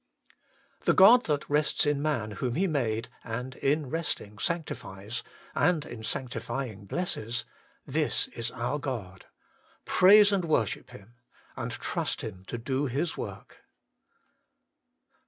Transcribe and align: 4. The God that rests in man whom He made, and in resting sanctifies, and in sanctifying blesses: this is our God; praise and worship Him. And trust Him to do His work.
4. 0.79 0.85
The 0.85 0.93
God 0.95 1.25
that 1.25 1.47
rests 1.47 1.85
in 1.85 2.01
man 2.01 2.31
whom 2.31 2.55
He 2.55 2.65
made, 2.65 3.07
and 3.23 3.55
in 3.57 3.87
resting 3.91 4.39
sanctifies, 4.39 5.21
and 5.53 5.85
in 5.85 6.01
sanctifying 6.01 6.85
blesses: 6.87 7.45
this 7.85 8.27
is 8.29 8.49
our 8.49 8.79
God; 8.79 9.27
praise 9.85 10.31
and 10.31 10.45
worship 10.45 10.89
Him. 10.89 11.17
And 11.55 11.69
trust 11.71 12.21
Him 12.21 12.45
to 12.45 12.57
do 12.57 12.87
His 12.87 13.15
work. 13.15 13.59